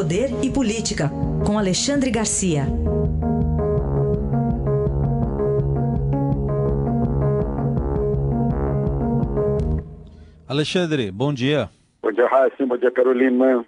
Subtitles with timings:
[0.00, 1.10] Poder e Política,
[1.46, 2.62] com Alexandre Garcia.
[10.48, 11.68] Alexandre, bom dia.
[12.02, 12.64] Bom dia, Raíssa.
[12.64, 13.62] Bom dia, Carolina.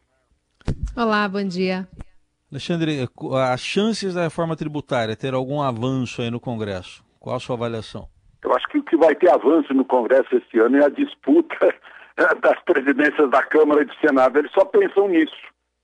[0.96, 1.87] Olá, bom dia.
[2.51, 3.07] Alexandre,
[3.53, 7.05] as chances da reforma tributária ter algum avanço aí no Congresso?
[7.21, 8.09] Qual a sua avaliação?
[8.43, 11.75] Eu acho que o que vai ter avanço no Congresso esse ano é a disputa
[12.41, 14.39] das presidências da Câmara e do Senado.
[14.39, 15.37] Eles só pensam nisso.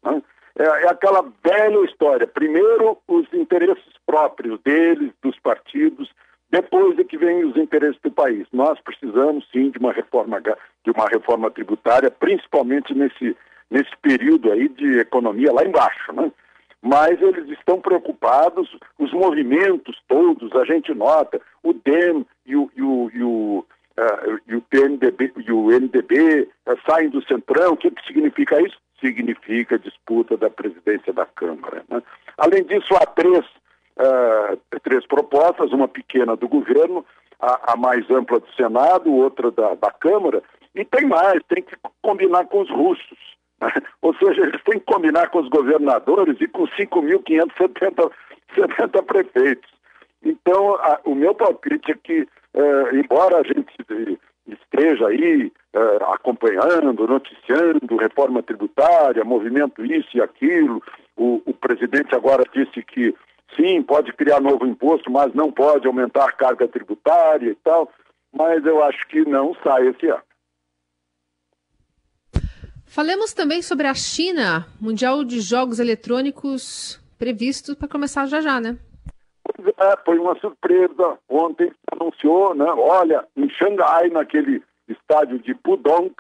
[0.03, 0.23] Né?
[0.59, 2.27] É, é aquela velha história.
[2.27, 6.11] Primeiro, os interesses próprios deles, dos partidos,
[6.51, 8.47] depois é que vem os interesses do país.
[8.53, 13.37] Nós precisamos sim de uma reforma de uma reforma tributária, principalmente nesse
[13.71, 16.33] nesse período aí de economia lá embaixo, né?
[16.81, 22.83] Mas eles estão preocupados, os movimentos todos, a gente nota, o DEM e o, e
[22.83, 23.67] o, e o,
[23.98, 28.62] uh, e o PMDB e o MDB uh, saem do centrão, o que, que significa
[28.62, 28.79] isso?
[29.01, 31.84] Significa disputa da presidência da Câmara.
[31.89, 32.02] Né?
[32.37, 33.45] Além disso, há três
[33.98, 37.05] uh, três propostas, uma pequena do governo,
[37.41, 40.42] a, a, mais ampla do Senado, outra da, da Câmara,
[40.75, 43.19] e tem mais, tem que combinar com os russos.
[43.61, 43.72] Né?
[44.03, 49.70] Ou seja, eles têm que combinar com os governadores e com 5.570 prefeitos.
[50.22, 53.72] Então, a, o meu palpite é que, uh, embora a gente
[54.48, 60.82] esteja aí uh, acompanhando, noticiando reforma tributária, movimento isso e aquilo,
[61.16, 63.14] o, o presidente agora disse que
[63.56, 67.91] sim, pode criar novo imposto, mas não pode aumentar a carga tributária e tal,
[68.32, 70.22] mas eu acho que não sai esse ano.
[72.86, 78.78] Falemos também sobre a China, Mundial de Jogos Eletrônicos previsto para começar já já, né?
[79.79, 81.19] É, foi uma surpresa.
[81.29, 82.67] Ontem anunciou, né?
[82.77, 86.12] Olha, em Xangai, naquele estádio de Pudong,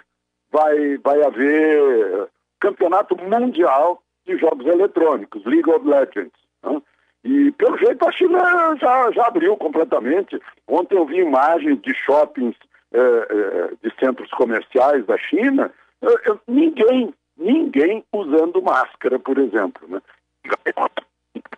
[0.50, 2.28] vai, vai haver
[2.60, 6.32] campeonato mundial de jogos eletrônicos, League of Legends.
[6.62, 6.82] Né?
[7.24, 10.40] E pelo jeito a China já, já abriu completamente.
[10.66, 12.56] Ontem eu vi imagens de shoppings
[12.92, 15.70] eh, eh, de centros comerciais da China,
[16.00, 19.86] eh, ninguém, ninguém usando máscara, por exemplo.
[19.88, 20.00] Né?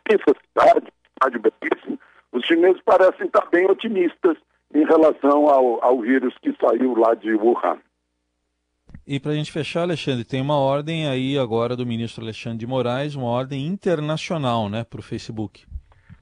[0.06, 1.98] Essa cidade, cidade belíssima,
[2.32, 4.36] os chineses parecem estar bem otimistas
[4.75, 7.78] em relação ao, ao vírus que saiu lá de Wuhan.
[9.06, 12.66] E para a gente fechar, Alexandre, tem uma ordem aí agora do ministro Alexandre de
[12.66, 15.66] Moraes, uma ordem internacional, né, para o Facebook.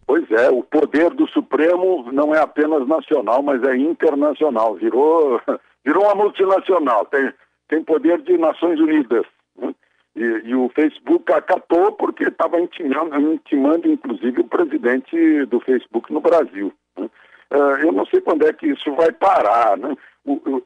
[0.06, 4.74] Pois é, o poder do Supremo não é apenas nacional, mas é internacional.
[4.76, 5.38] Virou,
[5.84, 7.30] virou uma multinacional, tem,
[7.68, 9.26] tem poder de Nações Unidas.
[9.58, 9.74] Né?
[10.18, 16.20] E, e, o Facebook acatou porque estava intimando, intimando, inclusive, o presidente do Facebook no
[16.20, 16.72] Brasil.
[16.98, 17.08] Né?
[17.52, 19.78] Uh, eu não sei quando é que isso vai parar.
[19.78, 19.94] Né?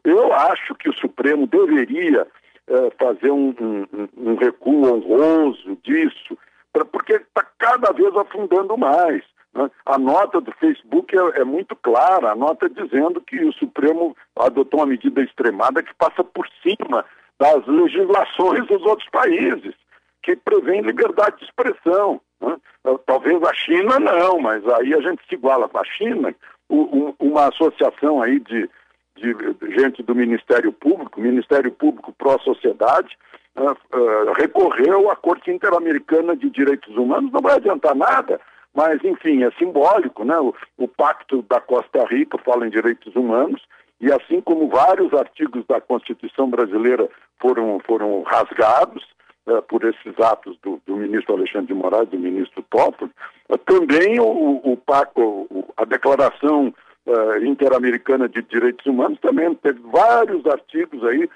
[0.05, 2.27] eu acho que o Supremo deveria
[2.69, 6.39] uh, fazer um, um, um, recuo honroso disso,
[6.73, 9.23] pra, porque está cada vez afundando mais.
[9.55, 9.71] Né?
[9.85, 14.81] A nota do Facebook é, é, muito clara, a nota dizendo que o Supremo adotou
[14.81, 17.05] uma medida extremada que passa por cima
[17.43, 19.75] das legislações dos outros países,
[20.23, 22.21] que prevêem liberdade de expressão.
[22.41, 22.57] Né?
[23.05, 26.33] Talvez a China não, mas aí a gente se iguala com a China,
[26.69, 28.71] uma associação aí de,
[29.17, 29.35] de
[29.77, 33.19] gente do Ministério Público, Ministério Público pró-sociedade,
[33.57, 38.41] uh, uh, recorreu à Corte Interamericana de Direitos Humanos, não vai adiantar nada,
[38.73, 40.39] mas enfim, é simbólico, né?
[40.39, 43.61] O, o Pacto da Costa Rica fala em direitos humanos,
[44.03, 47.09] e assim como vários artigos da Constituição brasileira
[47.41, 49.05] foram, foram rasgados,
[49.47, 53.11] uh, por esses atos do, do, ministro Alexandre de Moraes, do ministro Toffoli,
[53.49, 54.79] uh, também o, o,
[55.17, 56.75] o, a Declaração
[57.07, 61.29] uh, Interamericana de Direitos Humanos também teve vários artigos aí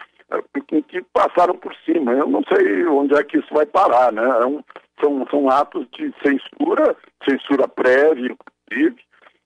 [0.88, 2.12] que passaram por cima.
[2.12, 4.24] Eu não sei onde é que isso vai parar, né?
[4.42, 4.60] É um,
[5.00, 6.96] são, são atos de censura,
[7.28, 8.96] censura prévia, inclusive,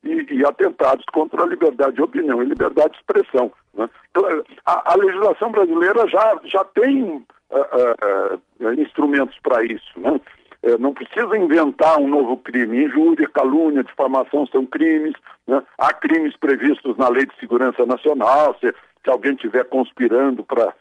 [0.02, 3.52] e, e, atentados contra a liberdade de opinião e liberdade de expressão.
[3.74, 3.88] Né?
[4.10, 4.24] Então,
[4.66, 9.98] a, a, legislação brasileira já, já tem uh, uh, instrumentos para isso.
[9.98, 10.20] Né?
[10.78, 12.84] Não precisa inventar um novo crime.
[12.84, 15.14] Injúria, calúnia, difamação são crimes.
[15.46, 15.62] Né?
[15.78, 18.54] Há crimes previstos na Lei de Segurança Nacional.
[18.60, 18.70] Se,
[19.02, 20.74] se alguém estiver conspirando pra,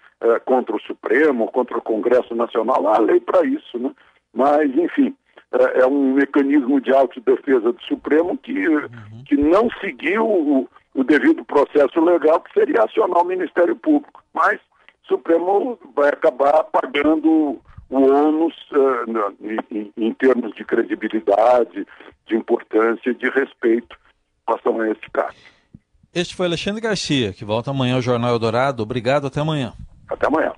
[0.44, 3.80] contra o Supremo, contra o Congresso Nacional, há lei para isso.
[3.80, 3.92] Né?
[4.34, 5.16] Mas, enfim,
[5.52, 9.24] é, é um mecanismo de autodefesa do Supremo que, uhum.
[9.26, 14.24] que não seguiu o, o devido processo legal, que seria acionar o Ministério Público.
[14.34, 14.60] Mas
[15.06, 17.60] o Supremo vai acabar pagando
[17.90, 19.36] o ônus uh,
[19.72, 21.88] em, em, termos de credibilidade,
[22.28, 25.36] de importância e de respeito em relação a esse caso.
[26.14, 28.84] Este foi Alexandre Garcia, que volta amanhã ao Jornal Eldorado.
[28.84, 29.74] Obrigado, até amanhã.
[30.08, 30.54] Até amanhã.